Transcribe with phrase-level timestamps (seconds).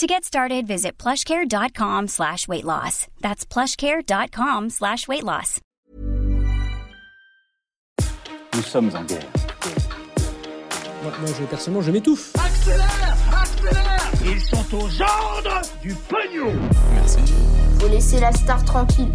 [0.00, 3.06] To get started, visit plushcare.com slash weight loss.
[3.20, 5.60] That's plushcare.com slash weight loss.
[8.54, 9.26] Nous sommes en guerre.
[11.02, 12.32] Moi, moi, je, personnellement, je m'étouffe.
[12.34, 16.54] Accélère Accélère Ils sont aux ordres du pognon
[17.78, 19.12] Faut laisser la star tranquille.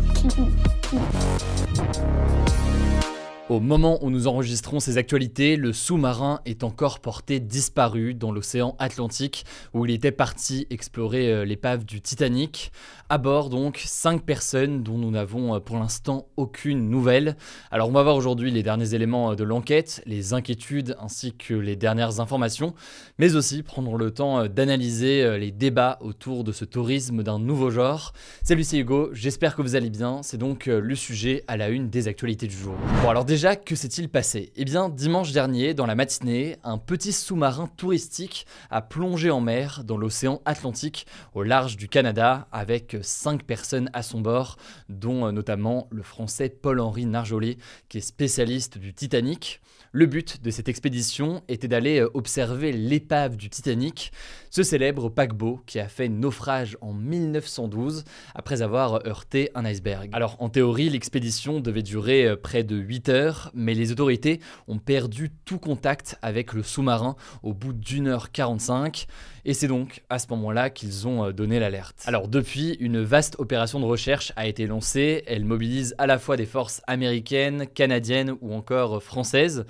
[3.47, 8.75] Au moment où nous enregistrons ces actualités, le sous-marin est encore porté disparu dans l'océan
[8.79, 9.45] Atlantique
[9.75, 12.71] où il était parti explorer euh, l'épave du Titanic.
[13.07, 17.35] À bord donc, 5 personnes dont nous n'avons euh, pour l'instant aucune nouvelle.
[17.69, 21.53] Alors on va voir aujourd'hui les derniers éléments euh, de l'enquête, les inquiétudes ainsi que
[21.53, 22.73] les dernières informations,
[23.19, 28.13] mais aussi prendre le temps d'analyser les débats autour de ce tourisme d'un nouveau genre.
[28.41, 31.91] Salut c'est Hugo, j'espère que vous allez bien, c'est donc le sujet à la une
[31.91, 32.73] des actualités du jour.
[33.03, 33.25] Bon alors
[33.65, 34.53] que s'est-il passé?
[34.55, 39.83] Eh bien, dimanche dernier, dans la matinée, un petit sous-marin touristique a plongé en mer
[39.83, 44.55] dans l'océan Atlantique au large du Canada avec cinq personnes à son bord,
[44.87, 47.57] dont euh, notamment le français Paul-Henri Narjolet,
[47.89, 49.59] qui est spécialiste du Titanic.
[49.97, 54.11] Le but de cette expédition était d'aller euh, observer l'épave du Titanic,
[54.49, 60.09] ce célèbre paquebot qui a fait naufrage en 1912 après avoir heurté un iceberg.
[60.11, 64.79] Alors en théorie, l'expédition devait durer euh, près de 8 heures mais les autorités ont
[64.79, 69.07] perdu tout contact avec le sous-marin au bout d'une heure 45,
[69.45, 72.03] et c'est donc à ce moment-là qu'ils ont euh, donné l'alerte.
[72.05, 76.35] Alors depuis, une vaste opération de recherche a été lancée, elle mobilise à la fois
[76.35, 79.65] des forces américaines, canadiennes ou encore françaises.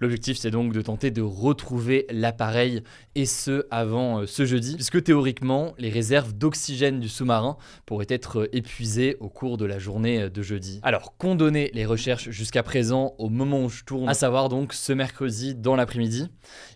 [0.00, 2.82] L'objectif, c'est donc de tenter de retrouver l'appareil
[3.14, 8.40] et ce avant euh, ce jeudi, puisque théoriquement, les réserves d'oxygène du sous-marin pourraient être
[8.40, 10.80] euh, épuisées au cours de la journée euh, de jeudi.
[10.82, 14.72] Alors, qu'ont donné les recherches jusqu'à présent au moment où je tourne, à savoir donc
[14.72, 16.28] ce mercredi dans l'après-midi?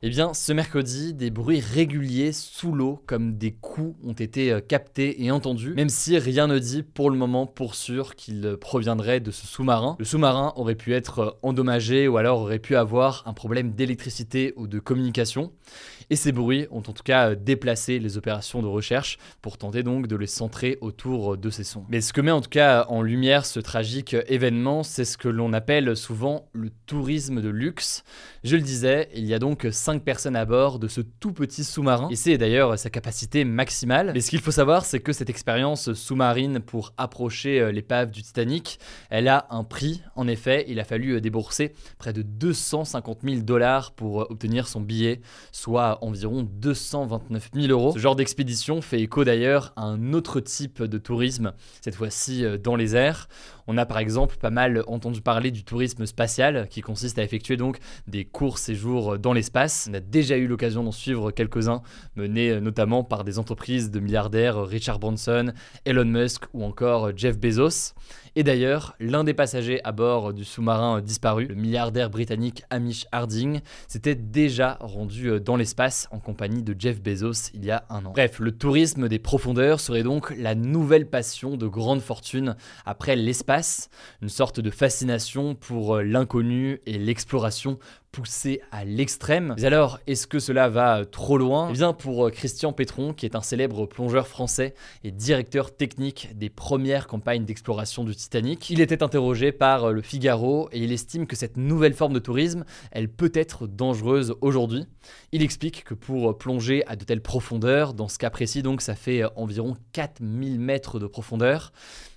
[0.03, 5.25] Eh bien, ce mercredi, des bruits réguliers sous l'eau, comme des coups, ont été captés
[5.25, 9.31] et entendus, même si rien ne dit pour le moment pour sûr qu'ils proviendraient de
[9.31, 9.97] ce sous-marin.
[9.99, 14.67] Le sous-marin aurait pu être endommagé ou alors aurait pu avoir un problème d'électricité ou
[14.67, 15.53] de communication.
[16.11, 20.07] Et ces bruits ont en tout cas déplacé les opérations de recherche pour tenter donc
[20.07, 21.85] de les centrer autour de ces sons.
[21.89, 25.29] Mais ce que met en tout cas en lumière ce tragique événement, c'est ce que
[25.29, 28.05] l'on appelle souvent le tourisme de luxe.
[28.45, 31.65] Je le disais, il y a donc 5 personnes à bord de ce tout petit
[31.65, 34.13] sous-marin, et c'est d'ailleurs sa capacité maximale.
[34.15, 38.23] Mais ce qu'il faut savoir, c'est que cette expérience sous-marine pour approcher euh, l'épave du
[38.23, 38.79] Titanic,
[39.11, 40.03] elle a un prix.
[40.17, 44.69] En effet, il a fallu euh, débourser près de 250 000 dollars pour euh, obtenir
[44.69, 45.21] son billet,
[45.53, 47.93] soit environ 229 000 euros.
[47.93, 52.59] Ce genre d'expédition fait écho d'ailleurs à un autre type de tourisme, cette fois-ci euh,
[52.59, 53.29] dans les airs.
[53.67, 57.59] On a par exemple pas mal entendu parler du tourisme spatial qui consiste à effectuer
[57.59, 59.89] donc des courts séjours dans l'espace.
[59.91, 61.83] On a déjà eu l'occasion d'en suivre quelques-uns,
[62.17, 65.53] menés euh, notamment par des entreprises de milliardaires Richard Branson,
[65.85, 67.95] Elon Musk ou encore Jeff Bezos.
[68.39, 73.63] Et d'ailleurs, l'un des passagers à bord du sous-marin disparu, le milliardaire britannique Hamish Harding,
[73.89, 78.07] s'était déjà rendu euh, dans l'espace en compagnie de Jeff Bezos il y a un
[78.07, 78.13] an.
[78.13, 82.55] Bref, le tourisme des profondeurs serait donc la nouvelle passion de grande fortune
[82.87, 83.91] après l'espace,
[84.23, 87.81] une sorte de fascination pour euh, l'inconnu et l'exploration
[88.13, 89.55] poussé à l'extrême.
[89.59, 91.69] Mais alors, est-ce que cela va trop loin?
[91.71, 94.75] Eh bien, pour euh, Christian Pétron, qui est un célèbre plongeur français
[95.05, 100.03] et directeur technique des premières campagnes d'exploration du Titanic, il était interrogé par euh, le
[100.03, 104.87] Figaro et il estime que cette nouvelle forme de tourisme, elle peut être dangereuse aujourd'hui.
[105.33, 108.95] Il explique que pour plonger à de telles profondeurs, dans ce cas précis donc, ça
[108.95, 111.73] fait euh, environ 4000 mètres de profondeur,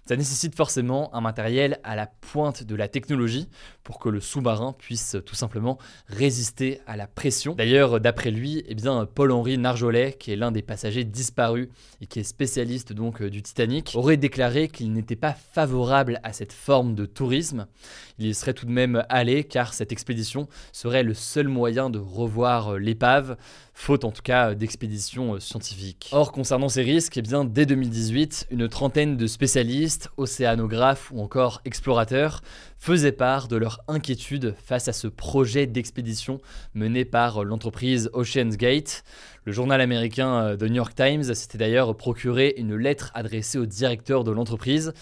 [0.06, 3.48] ça nécessite forcément un matériel à la pointe de la technologie
[3.84, 5.78] pour que le sous-marin puisse tout simplement
[6.08, 7.54] résister à la pression.
[7.56, 11.70] D'ailleurs, d'après lui, eh bien, Paul-Henri Narjolet, qui est l'un des passagers disparus
[12.02, 16.54] et qui est spécialiste donc du Titanic, aurait déclaré qu'il n'était pas favorable à cette
[16.54, 17.68] forme de tourisme.
[18.18, 22.00] Il y serait tout de même allé car cette expédition serait le seul moyen de
[22.00, 23.38] revoir l'épave
[23.74, 26.10] faute en tout cas d'expéditions scientifiques.
[26.12, 31.62] Or, concernant ces risques, eh bien, dès 2018, une trentaine de spécialistes, océanographes ou encore
[31.66, 32.42] explorateurs
[32.78, 36.42] faisaient part de leur inquiétude face à ce projet d'expédition
[36.74, 39.04] mené par l'entreprise Ocean's Gate.
[39.46, 44.24] Le journal américain The New York Times s'était d'ailleurs procuré une lettre adressée au directeur
[44.24, 44.94] de l'entreprise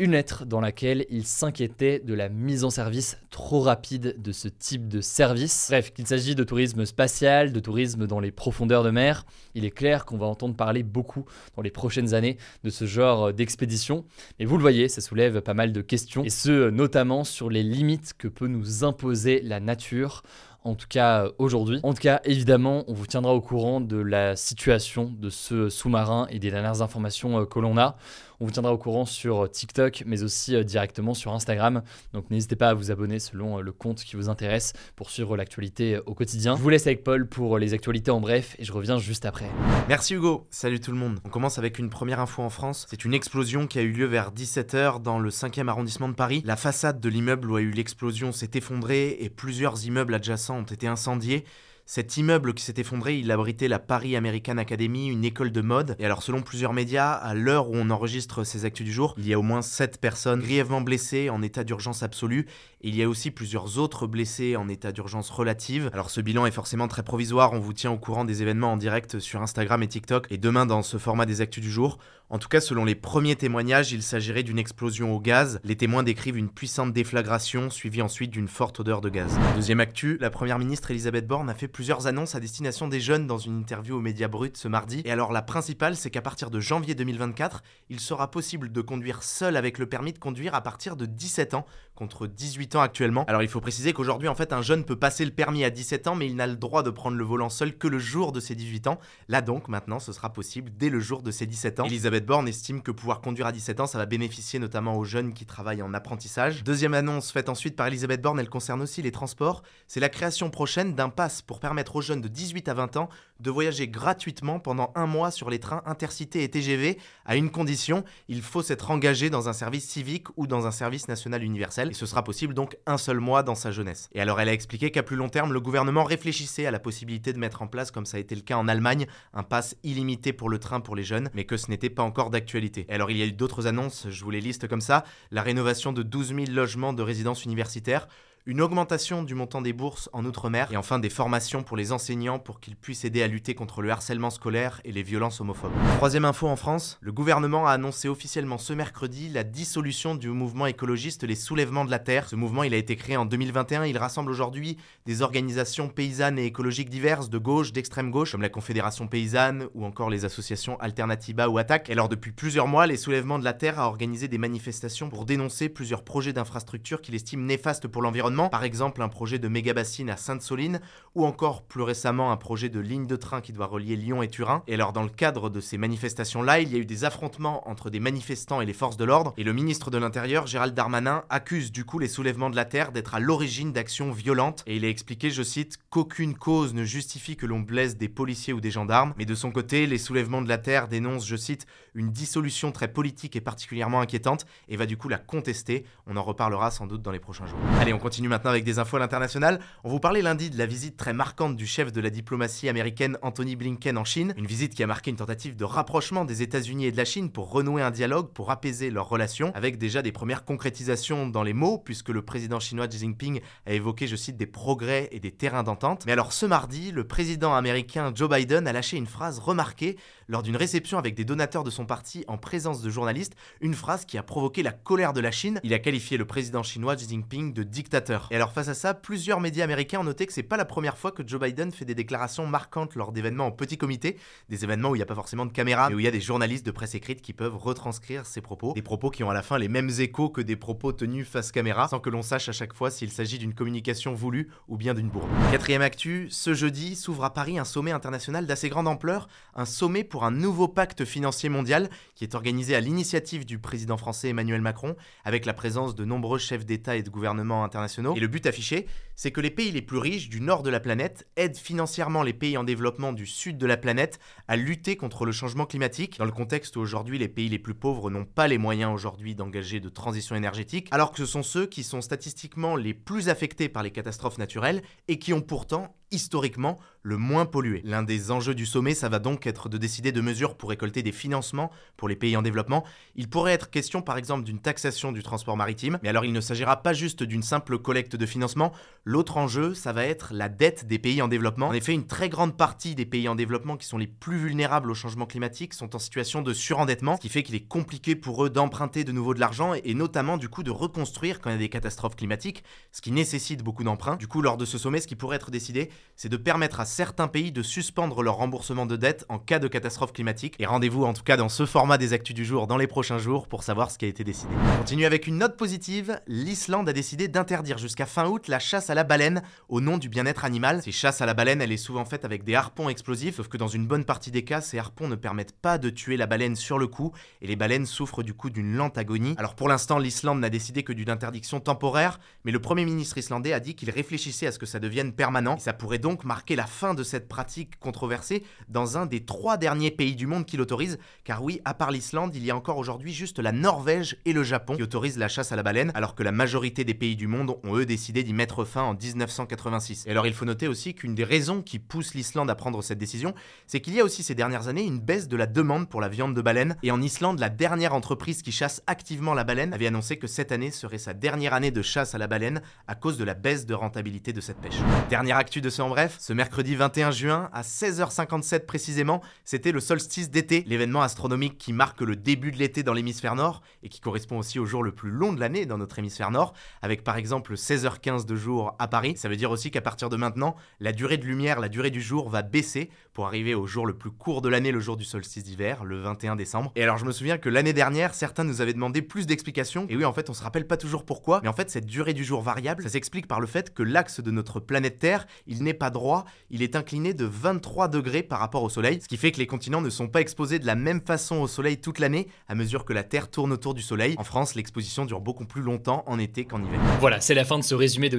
[0.00, 4.46] Une lettre dans laquelle il s'inquiétait de la mise en service trop rapide de ce
[4.46, 5.66] type de service.
[5.70, 9.72] Bref, qu'il s'agit de tourisme spatial, de tourisme dans les profondeurs de mer, il est
[9.72, 11.24] clair qu'on va entendre parler beaucoup
[11.56, 14.04] dans les prochaines années de ce genre d'expédition.
[14.38, 17.64] Mais vous le voyez, ça soulève pas mal de questions, et ce notamment sur les
[17.64, 20.22] limites que peut nous imposer la nature
[20.64, 21.80] en tout cas euh, aujourd'hui.
[21.82, 26.26] En tout cas, évidemment, on vous tiendra au courant de la situation de ce sous-marin
[26.30, 27.96] et des dernières informations euh, que l'on a.
[28.40, 31.82] On vous tiendra au courant sur TikTok, mais aussi euh, directement sur Instagram.
[32.12, 35.98] Donc n'hésitez pas à vous abonner selon le compte qui vous intéresse pour suivre l'actualité
[36.06, 36.56] au quotidien.
[36.56, 39.50] Je vous laisse avec Paul pour les actualités en bref et je reviens juste après.
[39.88, 41.18] Merci Hugo, salut tout le monde.
[41.24, 42.86] On commence avec une première info en France.
[42.88, 46.42] C'est une explosion qui a eu lieu vers 17h dans le 5e arrondissement de Paris.
[46.44, 50.62] La façade de l'immeuble où a eu l'explosion s'est effondrée et plusieurs immeubles adjacents ont
[50.62, 51.44] été incendiés.
[51.90, 55.96] Cet immeuble qui s'est effondré, il abritait la Paris American Academy, une école de mode.
[55.98, 59.26] Et alors, selon plusieurs médias, à l'heure où on enregistre ces actus du jour, il
[59.26, 62.46] y a au moins 7 personnes grièvement blessées en état d'urgence absolue.
[62.82, 65.88] Et il y a aussi plusieurs autres blessés en état d'urgence relative.
[65.94, 67.54] Alors, ce bilan est forcément très provisoire.
[67.54, 70.26] On vous tient au courant des événements en direct sur Instagram et TikTok.
[70.28, 71.96] Et demain, dans ce format des actus du jour,
[72.30, 75.60] en tout cas, selon les premiers témoignages, il s'agirait d'une explosion au gaz.
[75.64, 79.38] Les témoins décrivent une puissante déflagration, suivie ensuite d'une forte odeur de gaz.
[79.54, 83.26] Deuxième actu, la première ministre Elisabeth Borne a fait plusieurs annonces à destination des jeunes
[83.26, 85.00] dans une interview aux médias bruts ce mardi.
[85.06, 89.22] Et alors, la principale, c'est qu'à partir de janvier 2024, il sera possible de conduire
[89.22, 91.64] seul avec le permis de conduire à partir de 17 ans,
[91.98, 93.24] contre 18 ans actuellement.
[93.26, 96.06] Alors, il faut préciser qu'aujourd'hui, en fait, un jeune peut passer le permis à 17
[96.06, 98.38] ans, mais il n'a le droit de prendre le volant seul que le jour de
[98.38, 99.00] ses 18 ans.
[99.28, 101.86] Là donc, maintenant, ce sera possible dès le jour de ses 17 ans.
[101.86, 105.34] Elisabeth Borne estime que pouvoir conduire à 17 ans, ça va bénéficier notamment aux jeunes
[105.34, 106.62] qui travaillent en apprentissage.
[106.62, 109.64] Deuxième annonce faite ensuite par Elisabeth Borne, elle concerne aussi les transports.
[109.88, 113.08] C'est la création prochaine d'un pass pour permettre aux jeunes de 18 à 20 ans
[113.40, 118.04] de voyager gratuitement pendant un mois sur les trains intercités et TGV à une condition,
[118.28, 121.87] il faut s'être engagé dans un service civique ou dans un service national universel.
[121.90, 124.08] Et ce sera possible donc un seul mois dans sa jeunesse.
[124.12, 127.32] Et alors elle a expliqué qu'à plus long terme, le gouvernement réfléchissait à la possibilité
[127.32, 130.32] de mettre en place, comme ça a été le cas en Allemagne, un pass illimité
[130.32, 132.86] pour le train pour les jeunes, mais que ce n'était pas encore d'actualité.
[132.88, 135.92] Alors il y a eu d'autres annonces, je vous les liste comme ça, la rénovation
[135.92, 138.08] de 12 000 logements de résidence universitaires,
[138.48, 142.38] une augmentation du montant des bourses en Outre-mer et enfin des formations pour les enseignants
[142.38, 145.74] pour qu'ils puissent aider à lutter contre le harcèlement scolaire et les violences homophobes.
[145.98, 150.64] Troisième info en France, le gouvernement a annoncé officiellement ce mercredi la dissolution du mouvement
[150.64, 152.26] écologiste Les Soulèvements de la Terre.
[152.26, 156.46] Ce mouvement, il a été créé en 2021, il rassemble aujourd'hui des organisations paysannes et
[156.46, 161.50] écologiques diverses de gauche, d'extrême gauche, comme la Confédération paysanne ou encore les associations Alternativa
[161.50, 161.90] ou Attaque.
[161.90, 165.26] Et alors depuis plusieurs mois, Les Soulèvements de la Terre a organisé des manifestations pour
[165.26, 170.10] dénoncer plusieurs projets d'infrastructures qu'il estime néfastes pour l'environnement par exemple un projet de méga-bassine
[170.10, 170.80] à Sainte-Soline,
[171.16, 174.28] ou encore plus récemment un projet de ligne de train qui doit relier Lyon et
[174.28, 174.62] Turin.
[174.68, 177.90] Et alors dans le cadre de ces manifestations-là, il y a eu des affrontements entre
[177.90, 181.72] des manifestants et les forces de l'ordre, et le ministre de l'Intérieur, Gérald Darmanin, accuse
[181.72, 184.88] du coup les soulèvements de la Terre d'être à l'origine d'actions violentes, et il a
[184.88, 189.14] expliqué, je cite, qu'aucune cause ne justifie que l'on blesse des policiers ou des gendarmes,
[189.16, 192.88] mais de son côté, les soulèvements de la Terre dénoncent, je cite, une dissolution très
[192.88, 195.84] politique et particulièrement inquiétante, et va du coup la contester.
[196.06, 197.58] On en reparlera sans doute dans les prochains jours.
[197.80, 199.60] Allez, on continue maintenant avec des infos à l'international.
[199.84, 203.18] On vous parlait lundi de la visite très marquante du chef de la diplomatie américaine
[203.22, 204.34] Anthony Blinken en Chine.
[204.36, 207.30] Une visite qui a marqué une tentative de rapprochement des États-Unis et de la Chine
[207.30, 211.52] pour renouer un dialogue, pour apaiser leurs relations, avec déjà des premières concrétisations dans les
[211.52, 215.32] mots, puisque le président chinois Xi Jinping a évoqué, je cite, des progrès et des
[215.32, 216.04] terrains d'entente.
[216.06, 219.96] Mais alors ce mardi, le président américain Joe Biden a lâché une phrase remarquée
[220.28, 224.04] lors d'une réception avec des donateurs de son parti en présence de journalistes, une phrase
[224.04, 225.60] qui a provoqué la colère de la Chine.
[225.64, 228.28] Il a qualifié le président chinois Xi Jinping de dictateur.
[228.30, 230.98] Et alors face à ça, plusieurs médias américains ont noté que c'est pas la première
[230.98, 234.18] fois que Joe Biden fait des déclarations marquantes lors d'événements en petit comité,
[234.48, 236.12] des événements où il n'y a pas forcément de caméra, mais où il y a
[236.12, 239.34] des journalistes de presse écrite qui peuvent retranscrire ses propos, des propos qui ont à
[239.34, 242.48] la fin les mêmes échos que des propos tenus face caméra, sans que l'on sache
[242.48, 245.28] à chaque fois s'il s'agit d'une communication voulue ou bien d'une bourde.
[245.50, 250.04] Quatrième actu, ce jeudi s'ouvre à Paris un sommet international d'assez grande ampleur, un sommet
[250.04, 254.60] pour un nouveau pacte financier mondial qui est organisé à l'initiative du président français Emmanuel
[254.60, 258.14] Macron, avec la présence de nombreux chefs d'État et de gouvernement internationaux.
[258.16, 258.86] Et le but affiché,
[259.18, 262.32] c'est que les pays les plus riches du nord de la planète aident financièrement les
[262.32, 266.24] pays en développement du sud de la planète à lutter contre le changement climatique, dans
[266.24, 269.80] le contexte où aujourd'hui les pays les plus pauvres n'ont pas les moyens aujourd'hui d'engager
[269.80, 273.82] de transition énergétique, alors que ce sont ceux qui sont statistiquement les plus affectés par
[273.82, 277.80] les catastrophes naturelles et qui ont pourtant historiquement le moins pollué.
[277.84, 281.02] L'un des enjeux du sommet, ça va donc être de décider de mesures pour récolter
[281.02, 282.84] des financements pour les pays en développement.
[283.14, 286.40] Il pourrait être question par exemple d'une taxation du transport maritime, mais alors il ne
[286.40, 288.72] s'agira pas juste d'une simple collecte de financement.
[289.10, 291.68] L'autre enjeu, ça va être la dette des pays en développement.
[291.68, 294.90] En effet, une très grande partie des pays en développement qui sont les plus vulnérables
[294.90, 298.44] au changement climatique sont en situation de surendettement, ce qui fait qu'il est compliqué pour
[298.44, 301.56] eux d'emprunter de nouveau de l'argent et notamment du coup de reconstruire quand il y
[301.56, 302.62] a des catastrophes climatiques,
[302.92, 304.16] ce qui nécessite beaucoup d'emprunts.
[304.16, 306.84] Du coup, lors de ce sommet, ce qui pourrait être décidé, c'est de permettre à
[306.84, 310.54] certains pays de suspendre leur remboursement de dette en cas de catastrophe climatique.
[310.58, 313.18] Et rendez-vous en tout cas dans ce format des actus du jour dans les prochains
[313.18, 314.52] jours pour savoir ce qui a été décidé.
[314.74, 316.20] On continue avec une note positive.
[316.26, 320.44] L'Islande a décidé d'interdire jusqu'à fin août la chasse à baleine au nom du bien-être
[320.44, 320.82] animal.
[320.82, 323.56] Ces chasses à la baleine, elle est souvent faite avec des harpons explosifs, sauf que
[323.56, 326.56] dans une bonne partie des cas, ces harpons ne permettent pas de tuer la baleine
[326.56, 329.34] sur le coup et les baleines souffrent du coup d'une lente agonie.
[329.38, 333.52] Alors pour l'instant, l'Islande n'a décidé que d'une interdiction temporaire, mais le Premier ministre islandais
[333.52, 335.58] a dit qu'il réfléchissait à ce que ça devienne permanent.
[335.58, 339.90] Ça pourrait donc marquer la fin de cette pratique controversée dans un des trois derniers
[339.90, 343.12] pays du monde qui l'autorisent, car oui, à part l'Islande, il y a encore aujourd'hui
[343.12, 346.22] juste la Norvège et le Japon qui autorisent la chasse à la baleine, alors que
[346.22, 350.06] la majorité des pays du monde ont eux décidé d'y mettre fin en 1986.
[350.06, 352.98] Et alors il faut noter aussi qu'une des raisons qui pousse l'Islande à prendre cette
[352.98, 353.34] décision,
[353.66, 356.08] c'est qu'il y a aussi ces dernières années une baisse de la demande pour la
[356.08, 359.86] viande de baleine, et en Islande, la dernière entreprise qui chasse activement la baleine avait
[359.86, 363.18] annoncé que cette année serait sa dernière année de chasse à la baleine à cause
[363.18, 364.78] de la baisse de rentabilité de cette pêche.
[365.10, 369.80] Dernière actu de ce en bref, ce mercredi 21 juin, à 16h57 précisément, c'était le
[369.80, 374.00] solstice d'été, l'événement astronomique qui marque le début de l'été dans l'hémisphère nord et qui
[374.00, 377.16] correspond aussi au jour le plus long de l'année dans notre hémisphère nord, avec par
[377.16, 379.14] exemple 16h15 de jour à Paris.
[379.16, 382.00] Ça veut dire aussi qu'à partir de maintenant, la durée de lumière, la durée du
[382.00, 385.04] jour va baisser pour arriver au jour le plus court de l'année, le jour du
[385.04, 386.72] solstice d'hiver, le 21 décembre.
[386.76, 389.96] Et alors je me souviens que l'année dernière, certains nous avaient demandé plus d'explications, et
[389.96, 392.24] oui en fait on se rappelle pas toujours pourquoi, mais en fait cette durée du
[392.24, 395.74] jour variable, ça s'explique par le fait que l'axe de notre planète Terre, il n'est
[395.74, 399.32] pas droit, il est incliné de 23 degrés par rapport au Soleil, ce qui fait
[399.32, 402.28] que les continents ne sont pas exposés de la même façon au Soleil toute l'année,
[402.48, 404.14] à mesure que la Terre tourne autour du Soleil.
[404.18, 406.80] En France, l'exposition dure beaucoup plus longtemps en été qu'en hiver.
[407.00, 408.18] Voilà, c'est la fin de ce résumé de